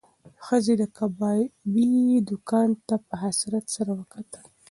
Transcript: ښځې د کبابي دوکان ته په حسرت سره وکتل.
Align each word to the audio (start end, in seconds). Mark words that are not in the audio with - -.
ښځې 0.45 0.73
د 0.81 0.83
کبابي 0.97 1.89
دوکان 2.29 2.69
ته 2.87 2.95
په 3.07 3.15
حسرت 3.23 3.65
سره 3.75 3.91
وکتل. 3.99 4.45